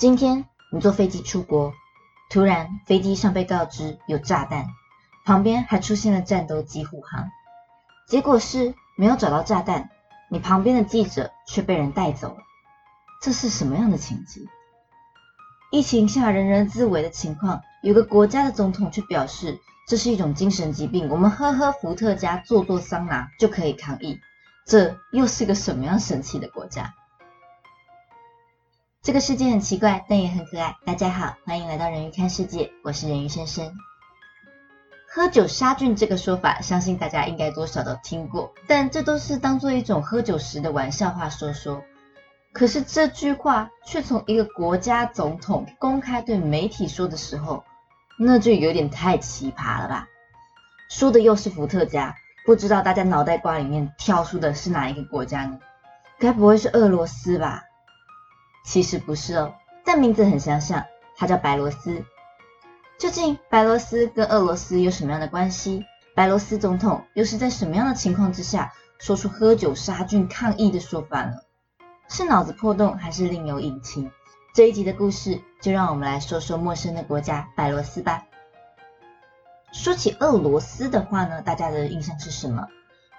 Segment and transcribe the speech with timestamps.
[0.00, 1.74] 今天你坐飞机出国，
[2.30, 4.64] 突然飞机上被告知有炸弹，
[5.26, 7.28] 旁边还出现了战斗机护航，
[8.08, 9.90] 结果是没有找到炸弹，
[10.30, 12.38] 你旁边的记者却被人带走了，
[13.20, 14.42] 这是什么样的情景？
[15.70, 24.18] 疫情下人人自危的情况，有个国家的总统却表示这是一种精神疾病，我们喝喝伏特加、做做桑拿就可以抗疫，
[24.64, 26.94] 这又是个什么样神奇的国家？
[29.02, 30.76] 这个世界很奇怪，但也很可爱。
[30.84, 33.74] 大家好，欢迎来到人鱼看世界，我是人鱼先生。
[35.08, 41.82] 喝酒杀菌这个说法，相信大家应该多少都听过，但这都是当做一种喝酒时的玩笑话说说。
[42.52, 47.64] 可是这句话却从一个国家总统公开对媒体说的时候，
[48.18, 50.08] 那就有点太奇葩了吧？
[50.90, 52.14] 说的又是伏特加，
[52.44, 55.58] 不知道大家脑袋瓜里面跳出的是哪一个国家呢？
[56.18, 57.62] 该不会是俄罗斯吧？
[58.64, 60.84] 其实不是哦，但名字很相像，
[61.16, 62.04] 它叫白罗斯。
[62.98, 65.84] 究竟白罗斯跟俄罗斯有什么样的关系？
[66.14, 71.36] 白罗斯总统又是在什么样的情况之下说出喝酒杀菌抗议的说法呢？
[72.08, 74.10] 是脑子破洞，还是另有隐情？
[74.52, 78.24] 这一集的故事，就让我们来说说陌生的国家白罗斯吧。
[79.72, 82.66] 说起俄罗斯的话呢，大家的印象是什么？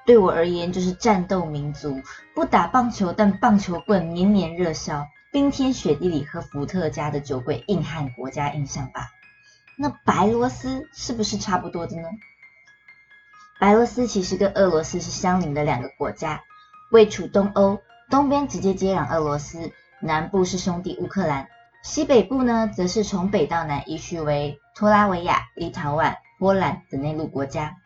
[0.06, 2.02] 对我而言，就是战斗民族，
[2.36, 5.08] 不打棒球，但棒球棍年年热销。
[5.32, 9.10] 冰天雪地里喝伏特加的酒鬼硬汉国家印象吧？
[9.78, 12.10] 那白罗斯是不是差不多的呢？
[13.58, 16.42] 白罗斯其实跟俄罗斯是相邻的两个国家，
[16.92, 17.80] 位处东欧，
[18.10, 21.48] 东边直接接壤俄罗斯，南部是兄弟乌克兰，
[21.82, 27.78] 西北部呢则是从北到南依序为托拉维亚、立陶宛、波兰等内陆国家。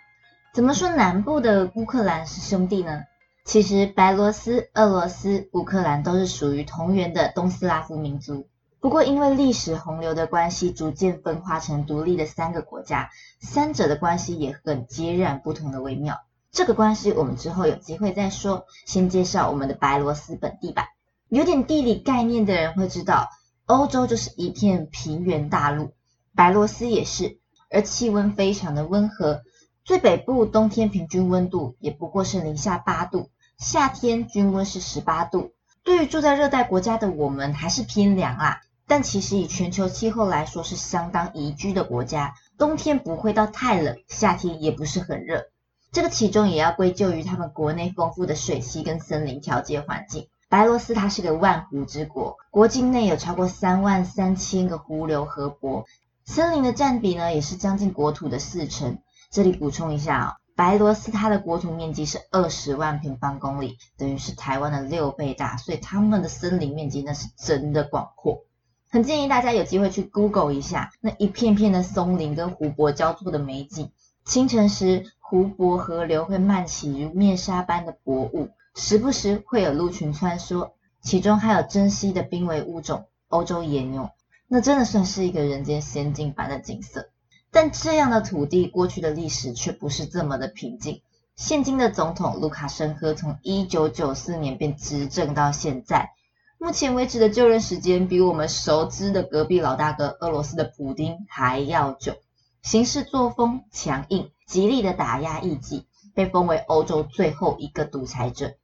[0.52, 3.04] 怎么说南部的乌克兰是兄弟呢？
[3.46, 8.48] 其实，白罗斯、俄罗斯、乌克兰都是属于同源的东斯拉夫民族。
[8.80, 16.22] 不过，因为历史洪流的关系，逐渐分化成独立的三个国家，三者的关系也很截然不同的微妙。
[16.52, 18.66] 这个关系我们之后有机会再说。
[18.86, 20.88] 先介绍我们的白罗斯本地吧。
[21.30, 23.30] 有点地理概念的人会知道，
[23.68, 25.94] 欧洲就是一片平原大陆，
[26.34, 27.38] 白罗斯也是，
[27.70, 29.44] 而气温非常的温和。
[29.84, 33.30] 最北部冬天平均温度也不过是零下八度。
[33.58, 38.62] 夏天均温是十八度，对于住在热带国家的我们还是偏凉啊。
[38.88, 42.36] 但其实以全球气候来说，是相当宜居的国家。
[42.58, 45.46] 冬天不会到太冷，夏天也不是很热。
[45.92, 50.28] 这个其中也要归咎于他们国内丰富的水系跟森林调节环境。
[50.50, 55.86] 白罗斯它是个万湖之国，国境内有超过三万三千个湖流河泊，
[56.26, 59.00] 森林的占比呢也是将近国土的四成。
[59.32, 60.36] 这里补充一下啊。
[60.56, 68.46] 白罗斯它的国土面积是二十万平方公里，等于是台湾的六倍大，所以他们的森林面积那是真的广阔。
[68.90, 73.92] 很建议大家有机会去 Google 一下那一片片的松林跟湖泊交错的美景。
[74.24, 84.10] 清晨时，湖泊河流会漫起如面纱般的薄雾，时不时会有鹿群穿梭，其中还有珍稀的濒危物种欧洲野牛，
[84.48, 87.10] 那真的算是一个人间仙境般的景色。
[87.56, 91.02] 但这样的土地过去的历史却不是这么的平静。
[91.38, 96.12] 现今的总统卢卡申科从一九九四年便执政到现在，
[96.58, 102.18] 目前为止的就任时间比我们熟知的隔壁老大哥俄罗斯的普丁还要久，
[102.62, 108.56] 行事作风强硬，极力的打压异己，被封为欧洲最后一个独裁者。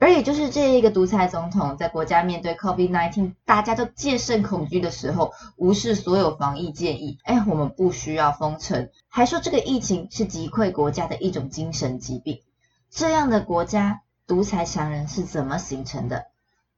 [0.00, 12.42] 而也就是这一个独裁总统，在国家面对 COVID-19 大家都戒慎恐惧的时候，无视所有防疫建议，哎，我们不需要封城，还说这个疫情是击溃国家的一种精神疾病。
[12.90, 16.26] 这样的国家独裁强人是怎么形成的？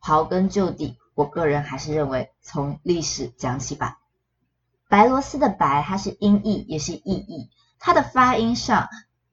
[0.03, 3.99] 刨根究底，我个人还是认为从历史讲起吧。
[4.89, 8.89] 白罗斯的白，它是音译也是意译，它的发音上。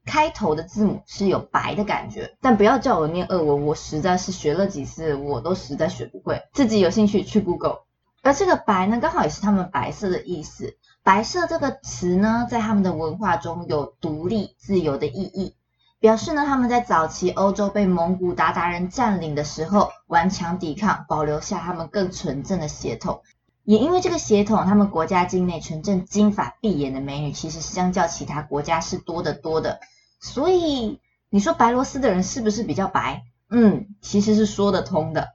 [0.08, 6.42] 开头的字母是有白的感觉，但不要叫我念俄文，我实在是学了几次，我都实在学不会。
[6.54, 7.82] 自己有兴趣去 Google。
[8.24, 10.78] 而这个白呢，刚好也是他们白色的意思。
[11.04, 15.56] 白色这个词呢，在他们的文化中有独立自由的意义，
[16.00, 23.22] 表示呢他们在早期欧洲被蒙古鞑靼人占领的时候，顽强抵抗，保留下他们更纯正的血统。
[23.64, 29.80] 也因为这个血统，他们国家境内纯正金发碧眼的美女，其实相较其他国家是多得多的。
[30.28, 33.24] 所以你说白罗斯的人是不是比较白？
[33.50, 35.30] 嗯，其实是说得通的。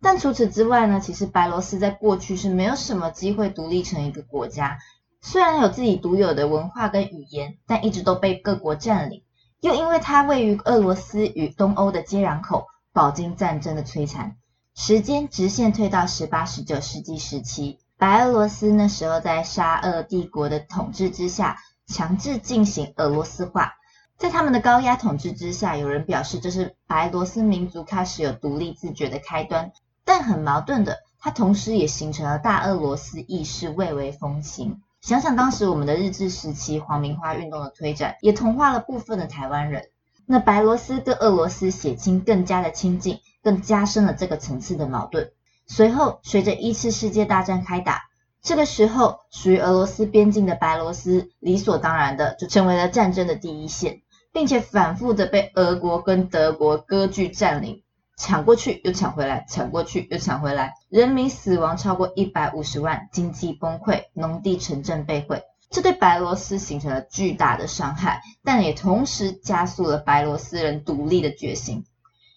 [0.00, 4.78] 但除此之外呢，其实白罗斯在过去是没有什么机会独立成一个国家。
[5.20, 9.22] 虽然有自己独有的文化跟语言，但一直都被各国占领。
[9.60, 14.36] 又因为它位于俄罗斯与东欧的接壤口，饱经战争的摧残，
[14.74, 23.74] 时间直线推到十八、十九世纪时期，白俄罗斯那时候在沙俄帝国的统治之下，强制进行俄罗斯化。
[24.18, 29.70] 在他们的高压统治之下，有人表示这是白罗斯民族开始有独立自觉的开端，
[30.04, 34.82] 但很矛盾的，它同时也形成了大俄罗斯意识蔚为风行。
[35.00, 39.84] 想想当时我们的日治时期皇民化运动的推展，也同化了部分的台湾人。
[40.26, 45.30] 那白罗斯跟俄罗斯血亲更加的亲近，更加深了这个层次的矛盾。
[45.68, 48.02] 随后，随着一次世界大战开打，
[48.42, 54.02] 这个时候属于俄罗斯边境的白罗斯，理所当然的就成为了战争的第一线，
[54.32, 57.82] 并且反复的被俄国跟德国割据占领，
[58.16, 65.42] 抢过去又抢回来，抢过去又抢回来，人民死亡超过一百五十万，经济崩溃，农地城镇被毁。
[65.70, 71.84] 这对白罗斯形成了巨大的伤害，但也同时加速了白罗斯人独立的决心。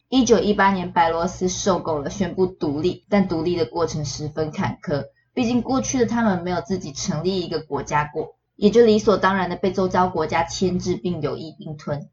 [0.09, 5.05] 一九一八年，白罗斯受够了宣布独立，但独立的过程十分坎坷。
[5.33, 12.09] 毕竟过去的他们没有自己成立一个国家过，也就理所当然的被周遭国家牵制并有意并吞。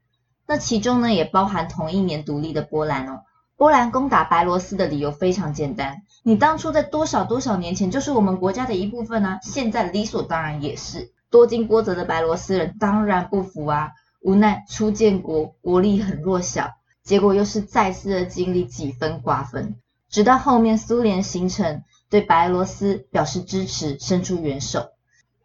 [0.47, 3.19] 那其中呢，也包含同一年独立的波兰哦。
[3.55, 5.97] 波兰攻打白罗斯的理由非常简单。
[6.23, 9.37] 你当初在多少多少年前就是我们国家的一部分呢？
[9.43, 11.11] 现在理所当然也是。
[11.29, 13.91] 多经波折的白罗斯人当然不服啊！
[14.23, 16.71] 无奈初建国，国力很弱小，
[17.03, 19.75] 结果又是再次的经历几分瓜分。
[20.09, 24.89] 直到后面苏联形成，对白罗斯表示支持，伸出援手。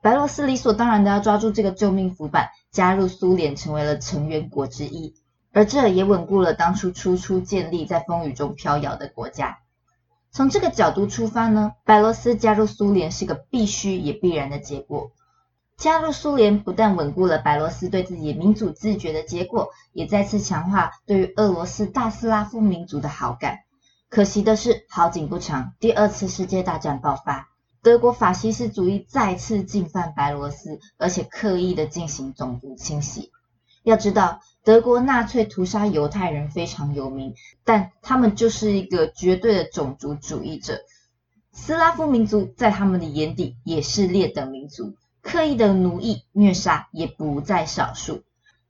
[0.05, 5.15] 白罗斯理所当然的要抓住这个救命浮板，加入苏联，成为了成员国之一。
[5.51, 9.61] 而这也稳固了当初初初建立在风雨中飘摇的国家。
[10.31, 15.11] 从这个角度出发呢，白罗斯加入苏联是个必须也必然的结果。
[15.79, 23.61] 加入苏联不但稳固了白罗斯对自己民主自觉的结果，也再次强化对于俄罗斯大斯拉夫民族的好感。
[24.11, 27.49] 可惜的是，好景不长，第二次世界大战爆发，
[27.85, 33.31] 德国法西斯主义再次进犯白罗斯，而且刻意的进行种族清洗。
[33.85, 34.41] 要知道。
[34.65, 37.35] 德国纳粹屠杀犹太人非常有名，
[37.65, 40.81] 但他们就是一个绝对的种族主义者。
[41.53, 48.23] 斯拉夫民族在他们的眼底也是劣等民族，刻意的奴役虐杀也不在少数。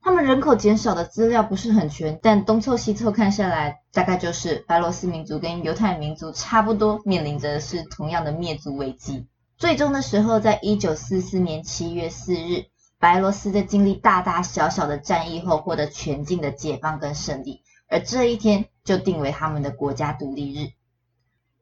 [0.04, 9.26] 他们人口减少的资料不是很全，但东凑西凑看下来，大概就是白罗斯民族跟犹太民族差不多，面临着是同样的灭族危机。
[9.56, 12.66] 最终的时候，在一九四四年七月四日。
[12.98, 20.72] 白罗斯在经历大大小小的战役后，获得全境的解放跟胜利，而这一天就定为他们的国家独立日。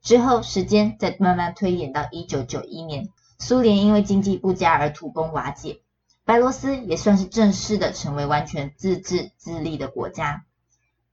[0.02, 5.80] 之后，时间再慢慢推演到一九九一年，苏联因为经济不佳而土崩瓦解，
[6.24, 10.44] 白罗斯也算是正式的成为完全自治自立的国家。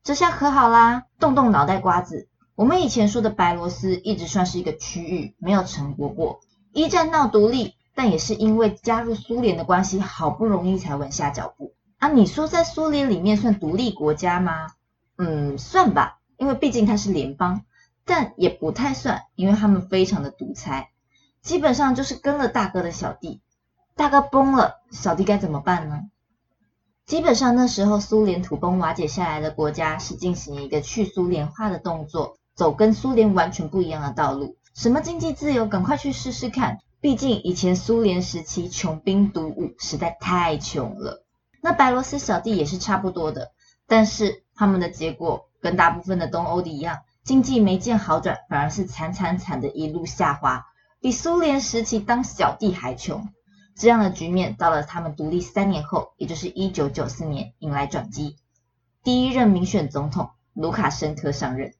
[0.04, 6.42] 这下可好啦，动动脑袋瓜子，我们以前说的白罗斯一直算是一个区域，没有成国过，
[6.72, 7.76] 一战闹独立。
[7.96, 12.08] 但也是因为加入苏联的关系，好不容易才稳下脚步啊！
[12.08, 14.68] 你说在苏联里面算独立国家吗？
[15.18, 17.66] 嗯，算吧，因为毕竟它是联邦，
[18.06, 20.92] 但也不太算，因为他们非常的独裁，
[21.42, 23.42] 基本上就是跟了大哥的小弟，
[24.00, 26.04] 大哥崩了，小弟该怎么办呢？
[27.06, 36.78] 基本上那时候苏联土崩瓦解下来的国家是进行一个去苏联化的动作，走跟苏联完全不一样的道路，什么经济自由，赶快去试试看。
[37.02, 41.26] 毕竟以前苏联时期穷兵黩武，实在太穷了。
[41.62, 43.52] 那白罗斯小弟也是差不多的，
[43.86, 50.68] 但是他们的结果跟大部分的东欧的一样，经济没见好转，反而是惨惨惨的一路下滑，
[51.02, 53.28] 比苏联时期当小弟还穷。
[53.80, 58.36] 这样的局面到了他们独立三年后，也就是一九九四年，迎来转机。
[59.04, 61.74] 第一任民选总统卢卡申科上任。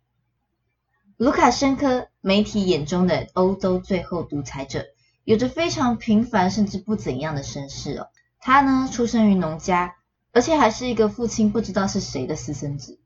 [1.18, 4.86] 卢卡申科，媒体眼中的欧洲最后独裁者。
[5.26, 8.08] 有着非常平凡甚至不怎样的身世哦。
[8.40, 9.98] 他呢，出生于农家，
[10.32, 12.98] 而且还是一个父亲不知道是谁的私生子。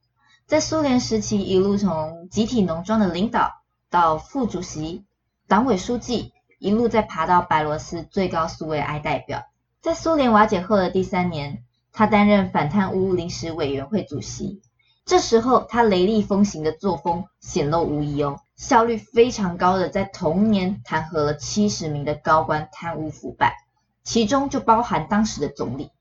[0.45, 5.03] 在苏联时期，一路从集体农庄的领导到副主席、
[5.47, 6.31] 党委书记，
[6.63, 9.43] 一路再爬到白罗斯最高苏维埃代表。
[9.81, 14.61] 在苏联瓦解后的第三年，他担任反贪污临时委员会主席。
[15.03, 18.39] 这时候，他雷厉风行的作风显露无遗哦。
[18.55, 23.57] 效率非常高的，在同年弹劾了七十名的高官贪污腐败，
[24.05, 25.91] 其中就包含当时的总理。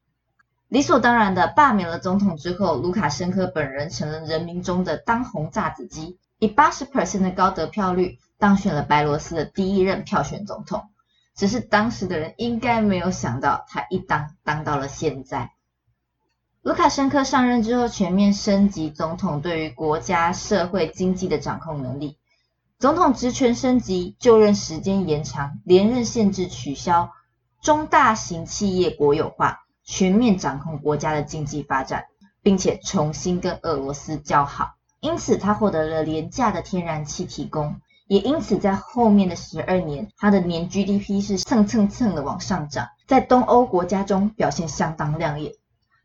[0.69, 10.89] 理所当然的罢免了总统之后，卢卡申科本人成了人民中的当红炸子鸡，以八十 percent 的高得票率当选了白罗斯的第一任票选总统。
[11.37, 15.53] 只是当时的人应该没有想到，他一当当到了现在。
[16.61, 22.19] 卢卡申科上任之后，全面升级总统对于国家、社会、经济的掌控能力。
[22.81, 27.13] 总统职权升级，就任时间延长，连任限制取消，
[27.61, 32.07] 中大型企业国有化，全面掌控国家的经济发展，
[32.43, 34.75] 并且重新跟俄罗斯交好。
[34.99, 45.52] 因此，他获得了廉价的天然气提供，也因此在后面的十二年，它的年 GDP 是蹭蹭蹭的往上涨，在东欧国家中表现相当亮眼。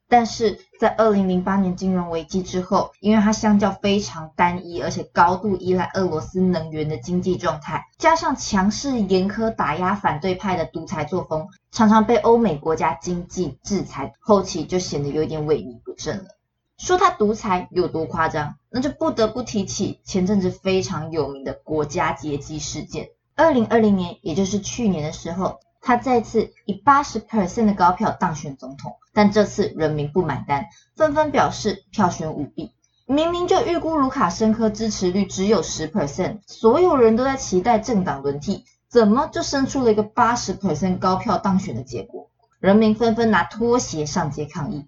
[0.10, 16.37] 但是在二零零八年金融危机之后，因为它相较非常单一，而且高度依赖俄罗斯能源的经济状态，加上强势严苛打压反对派的独裁作风，常常被欧美国家经济制裁，后期就显得有点萎靡不振了。
[16.78, 23.10] 说他独裁有多夸张，那就不得不提起前阵子非常有名的国家劫机事件。
[23.36, 25.60] 二零二零年，也就是去年的时候。
[25.80, 30.66] 他再次以八十 percent 的高票当选总统，但这次人民不买单，
[30.98, 32.74] 纷纷表示票选舞弊。
[33.06, 42.30] 明明就预估卢卡申科支持率只有十 percent，所有人都在期待政党轮替，怎么就生出了一个八十 percent 高票当选的结果？
[42.60, 44.88] 人民纷纷拿拖鞋上街抗议，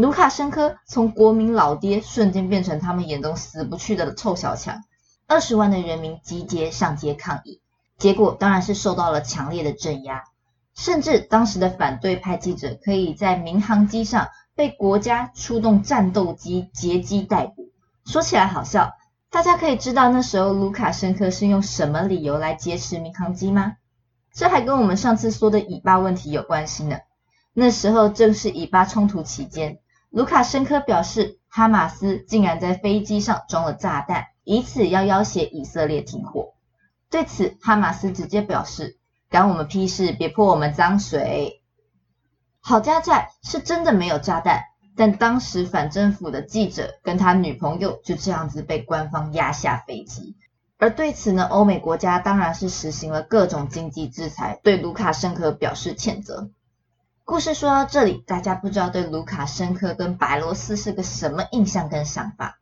[0.00, 4.82] 卢卡申科从国民老爹瞬间变成他们眼中死不去的臭小强。
[5.26, 7.60] 二十万的人民集结上街抗议，
[7.98, 10.24] 结果当然是受到了强烈的镇压。
[10.74, 17.68] 甚至当时的反对派记者可以在民航机上被国家出动战斗机劫机逮捕。
[18.06, 18.92] 说起来好笑，
[19.30, 23.74] 大家可以知道那时候卢卡申科是用什么理由来劫持民航机吗？
[24.32, 26.96] 这还跟我们上次说的以巴问题有关系呢。
[27.52, 36.54] 那时候正是以巴冲突期间，卢卡申科表示哈马斯竟然在飞机上装了炸弹，以此要要挟以色列停火。
[37.08, 38.98] 对此，哈马斯直接表示。
[39.28, 40.10] 干我们屁事！
[40.10, 41.62] 别泼我们脏水。
[42.58, 44.64] 好家在是真的没有炸弹，
[44.96, 50.36] 但当时反政府的记者跟他女朋友就这样子被官方压下飞机。
[50.78, 56.50] 而对此呢，欧美国家当然是实行了各种经济制裁，对卢卡申科表示谴责。
[57.30, 62.58] 故事说到这里，大家不知道对卢卡申科跟白罗斯是个什么印象跟想法？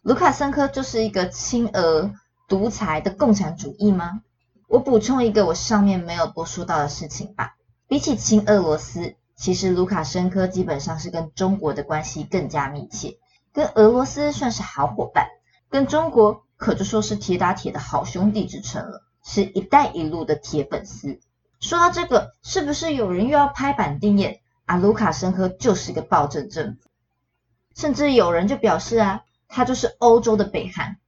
[0.00, 2.10] 卢卡申科就是一个亲俄
[2.48, 4.22] 独裁的共产主义吗？
[4.68, 7.56] 我补充一个我上面没有多说到的事情吧。
[7.88, 13.18] 比起亲俄罗斯，其实卢卡申科基本上是跟中国的关系更加密切，
[13.52, 15.26] 跟俄罗斯算是好伙伴，
[15.68, 21.20] 跟中国可就说是铁打铁的好兄弟之称了，是一带一路的铁粉丝。
[21.66, 24.76] 说到这个，是不是有人又要拍板定谳啊？
[24.76, 26.88] 卢卡申科就是一个暴政政府，
[27.74, 30.98] 甚至有人就表示啊，他就是欧洲的北韩。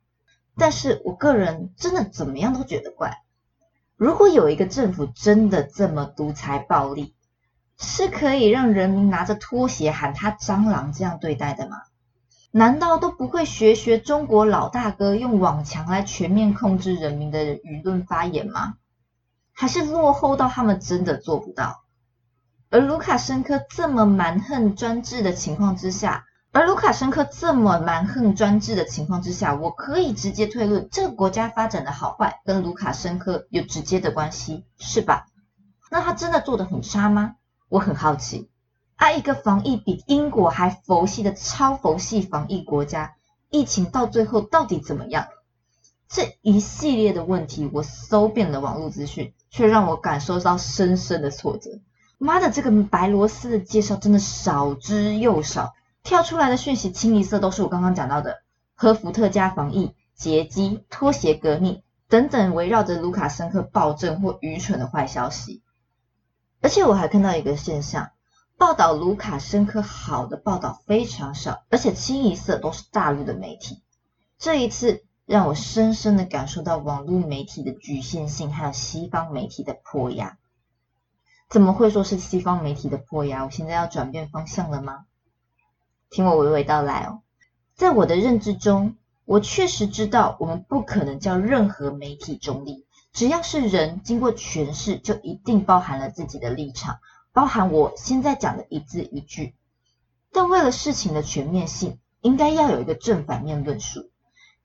[0.57, 3.19] 但是我个人真的怎么样都觉得怪。
[3.95, 7.15] 如果有一个政府真的这么独裁暴力，
[7.79, 11.77] 是可以让人民拿着拖鞋喊他蟑螂这样对待的吗？
[12.51, 18.75] 难道都不会学学中国老大哥用网墙来全面控制人民的舆论发言吗？
[19.59, 21.83] 还是落后到他们真的做不到？
[22.71, 26.27] 而卢卡申科这么蛮横专制的情况之下。
[26.53, 35.27] 而卢卡申科这么蛮横专制的情况之下，我可以直接推论，这个国家发展的好坏跟卢卡申科有直接的关系，是吧？
[35.91, 37.35] 那他真的做的很差吗？
[37.69, 38.49] 我很好奇。
[38.95, 43.15] 啊，一个防疫比英国还佛系的超佛系防疫国家，
[43.51, 45.27] 疫情到最后到底怎么样？
[46.09, 51.71] 这一系列的问题，我搜遍了网络资讯，却让我感受到深深的挫折。
[52.17, 55.75] 妈的，这个白罗斯的介绍真的少之又少。
[56.03, 58.39] 跳出来的讯息清一色都是我刚刚讲到的，
[58.75, 65.63] 和伏特加防疫、劫机、拖鞋革命等等围绕着卢卡申科暴政或愚蠢的坏消息。
[66.63, 68.11] 而且我还看到一个现象，
[68.57, 73.83] 报道卢卡申科好的报道非常少，而且清一色都是大陆的媒体。
[74.39, 80.39] 这一次让我深深的感受到网络媒体的局限性，还有西方媒体的迫压。
[81.51, 83.45] 怎么会说是西方媒体的迫压？
[83.45, 85.05] 我现在要转变方向了吗？
[86.09, 87.21] 听我娓娓道来哦，
[87.75, 92.87] 在我的认知中，我确实知道我们不可能叫任何媒体中立。
[93.13, 97.01] 只要是人经过诠释，就一定包含了自己的立场，
[97.35, 99.55] 包含我现在讲的一字一句。
[100.33, 104.09] 但为了事情的全面性，应该要有一个正反面论述。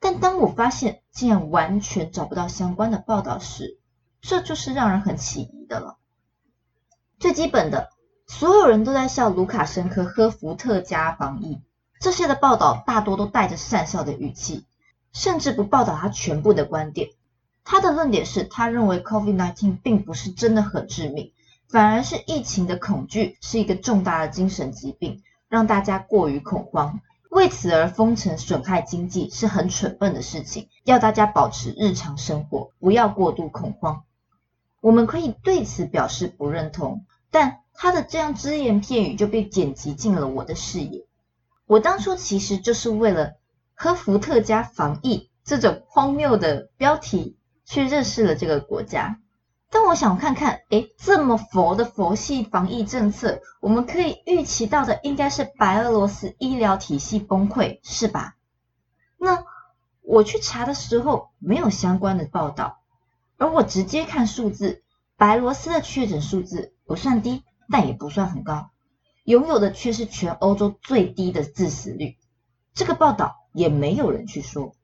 [0.03, 3.79] 但当我发现竟然完全找不到相关的报道时，
[4.21, 5.97] 这就是让人很起疑的了。
[7.19, 7.89] 最基本的。
[8.25, 11.61] 所有人都在笑卢卡申科喝伏特加防疫，
[11.99, 14.65] 这些的报道大多都带着讪笑的语气，
[15.11, 17.09] 甚至不报道他全部的观点。
[17.65, 21.33] 他的论点是他认为 COVID-19 并不是真的很致命，
[21.67, 27.01] 反而是疫情的恐惧是一个重大的精神疾病，让大家过于恐慌。
[27.33, 34.03] 为此而封城损害经济是很蠢笨的事情，要大家保持日常生活，不要过度恐慌。
[34.81, 41.07] 我们可以对此表示不认同，但他的这样只言片语就被剪辑进了我的视野。
[41.65, 43.33] 我当初其实就是为了
[43.73, 47.35] 喝伏特加防疫这种荒谬的标题
[47.65, 49.19] 去认识了这个国家。
[49.73, 58.35] 但我想看看，哎，这么佛的佛系防疫政策，我们可以预期到的应该是白俄罗斯医疗体系崩溃，是吧？
[59.17, 59.43] 那
[60.03, 62.81] 我去查的时候没有相关的报道，
[63.37, 64.83] 而我直接看数字，
[65.17, 68.69] 白俄罗斯的确诊数字不算低，但也不算很高，
[69.23, 72.17] 拥有的却是全欧洲最低的致死率。
[72.75, 74.75] 这个报道也没有人去说。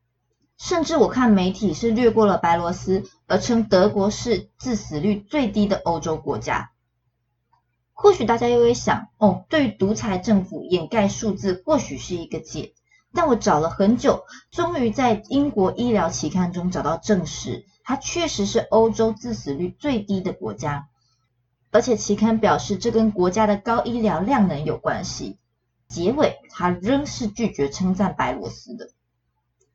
[0.59, 6.71] 甚至我看媒体是略过了白罗斯，而称德国是致死率最低的欧洲国家。
[7.93, 12.73] 或许大家又会想，哦，对独裁政府掩盖数字或许是一个解。
[13.13, 20.89] 但我找了很久，终于在英国医疗期刊中找到证实，它确实是欧洲致死率最低的国家。
[21.71, 25.39] 而且期刊表示，这跟国家的高医疗量能有关系。
[25.87, 28.89] 结尾，他仍是拒绝称赞白罗斯的。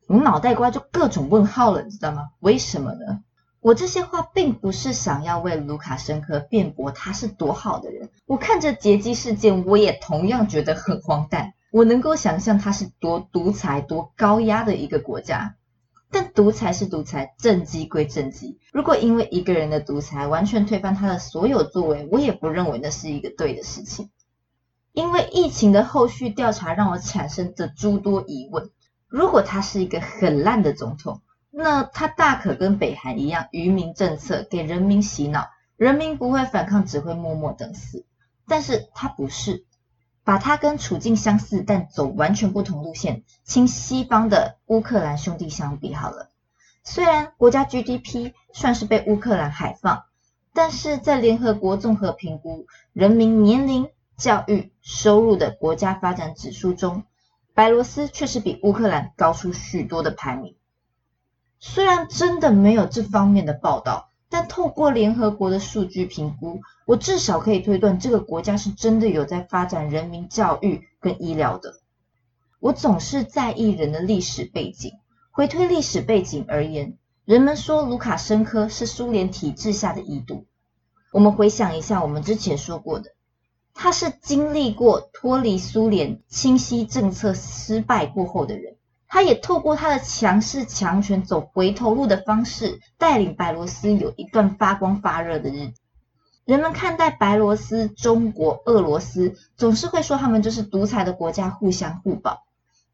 [0.07, 2.31] 我脑袋瓜就各种问号了，你知道吗？
[2.41, 3.21] 为什么呢？
[3.61, 8.11] 我这些话并不是想要为卢卡申科辩驳他是多好的人。
[8.27, 11.55] 我看着劫机事件，我也同样觉得很荒诞。
[11.71, 15.57] 我能够想象他是多独裁、多高压的一个国家。
[16.11, 18.59] 但独裁是独裁，政绩归政绩。
[18.73, 24.11] 如果因为一个人的独裁完全推翻他的所有作为，我也不认为那是一个对的事情。
[24.93, 28.71] 因为疫情的后续调查让我产生的诸多疑问。
[29.14, 31.21] 如果他是一个很烂的总统，
[31.52, 38.04] 那他大可跟北韩一样，愚民政策给人民洗脑，人民不会反抗，只会默默等死。
[38.49, 39.66] 但是他不是，
[40.25, 46.30] 把他跟处境相似但走完全不同路线，亲西方的乌克兰兄弟相比好了。
[46.83, 50.06] 虽然国家 GDP 算是被乌克兰海放，
[50.52, 57.05] 但是在联合国综合评估人民年龄、教育、收入的国家发展指数中。
[57.55, 60.57] 白罗斯却是比乌克兰高出许多的排名。
[61.61, 71.81] 虽然真的没有这方面的报道，但透过联合国的数据评估，我至少可以推断这个国家是真的有在发展人民教育跟医疗的。
[72.59, 74.93] 我总是在意人的历史背景，
[75.31, 80.45] 回推历史背景而言，人们说卢卡申科是苏联体制下的遗毒。
[81.12, 83.13] 我们回想一下我们之前说过的。
[83.75, 88.77] 他是经历过脱离苏联清晰政策失败过后的人，
[89.09, 95.75] 他也透过他的强势强权走回头路的方式，带领白罗斯有一段发光发热的日子。
[96.45, 102.45] 人们看待白罗斯、中国、俄罗斯，总是会说他们就是独裁的国家，互相互保。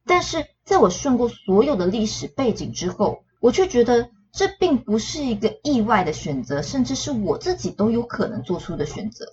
[0.07, 9.27] 但是在我顺过所有的历史背景之后，我却觉得这并不是一个意外的选择，甚至是我自己都有可能做出的选择。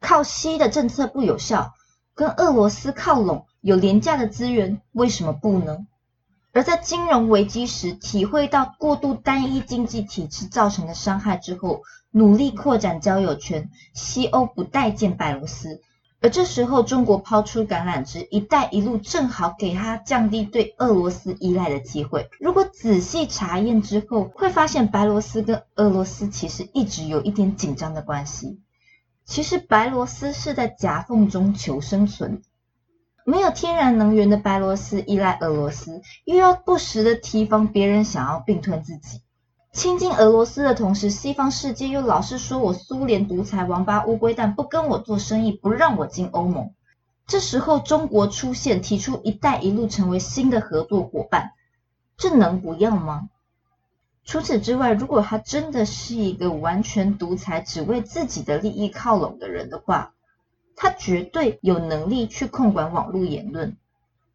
[0.00, 1.74] 靠西的政策不有效，
[2.14, 5.86] 跟俄罗斯靠拢，有廉价的资源，为什么不呢？
[6.52, 15.80] 而在金融危机时，体会到过度单一经济体制造成的伤害之后，努力扩展交友圈，西欧不待见白罗斯。
[16.22, 22.28] 而这时候，中国抛出橄榄枝，“一带一路”正好给他降低对俄罗斯依赖的机会。
[22.38, 28.60] 如果仔细查验之后，会发现白罗斯跟俄罗斯其实一直有一点紧张的关系。
[29.30, 32.42] 其实白罗斯是在夹缝中求生存，
[33.24, 39.22] 没有天然能源的白罗斯依赖俄罗斯，又要不时的提防别人想要并吞自己。
[39.72, 46.72] 亲近俄罗斯的同时，西方世界又老是说我苏联独裁王八乌龟蛋，不跟我做生意，不让我进欧盟。
[47.28, 51.52] 这时候中国出现，提出“一带一路”成为新的合作伙伴，
[52.16, 53.28] 这能不要吗？
[54.30, 60.12] 除此之外，如果他真的是一个完全独裁、只为自己的利益靠拢的人的话，
[60.76, 63.76] 他绝对有能力去控管网络言论。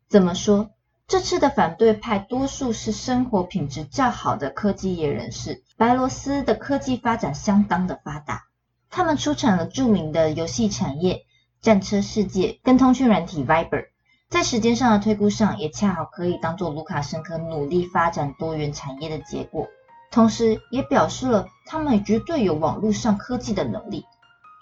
[0.10, 0.72] 怎么说？
[1.08, 5.64] 这次的反对派多数是生活品质较好的科技业人士。
[5.78, 8.48] 白罗斯的科技发展相当的发达，
[8.90, 11.26] 他们出产了著名的游戏产业、
[11.62, 13.86] 战车世界跟通讯软体 Viber，
[14.30, 19.70] 在时间上的推估上，也恰好可以当做卢卡申科努力发展多元产业的结果。
[20.16, 24.06] 同时也表示了他们绝对有网络上科技的能力。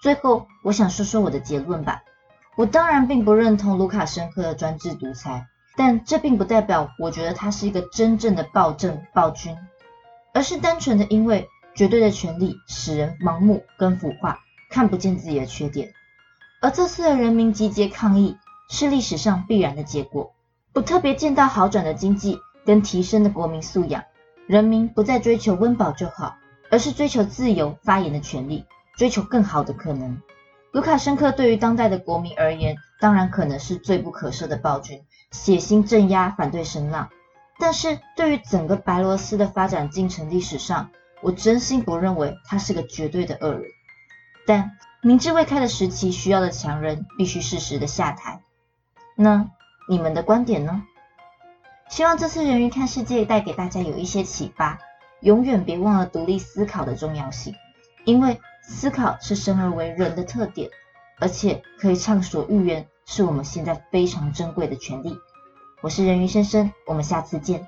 [0.02, 2.02] 最后，我想说说我的结论吧。
[2.56, 9.56] 我当然并不认同卢卡申科的专制独裁，但这并不代表我觉得他是一个真正的暴政暴君，
[10.32, 14.40] 而是单纯的因为绝对的权力使人盲目跟腐化，
[14.70, 15.92] 看不见自己的缺点。
[16.60, 18.36] 而这次的人民集结抗议
[18.68, 20.32] 是历史上必然的结果。
[20.72, 24.02] 不特别见到好转的经济跟提升的国民素养，
[24.46, 26.36] 人民不再追求温饱就好，
[26.70, 28.64] 而是追求自由发言的权利，
[28.96, 30.20] 追求更好的可能。
[30.72, 37.08] 卢卡申科对于当代的国民而言，当然可能是罪不可赦的暴君，血腥镇压反对声浪。
[37.58, 40.90] 但是对于整个白罗斯的发展进程历史上，
[41.22, 43.62] 我真心不认为他是个绝对的恶人。
[44.46, 48.42] 但明智未开的时期需要的强人，必须适时的下台。
[49.16, 49.48] 那
[49.88, 50.82] 你们的观点呢？
[51.94, 54.80] 希望这次人鱼看世界带给大家有一些启发。
[55.20, 57.54] 永远别忘了独立思考的重要性，
[58.04, 60.68] 因为思考是生而为人的特点，
[61.20, 65.16] 而且可以畅所欲言，是我们现在非常珍贵的权利。
[65.82, 67.64] 我是人鱼先生，我们下次见。